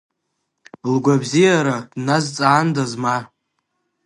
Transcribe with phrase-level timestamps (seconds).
[0.93, 3.15] Лгәабзиара дназҵаандаз ма!